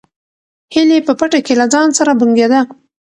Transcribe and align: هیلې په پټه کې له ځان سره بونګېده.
هیلې 0.73 0.97
په 1.07 1.13
پټه 1.19 1.39
کې 1.45 1.53
له 1.59 1.65
ځان 1.73 1.89
سره 1.97 2.11
بونګېده. 2.19 2.59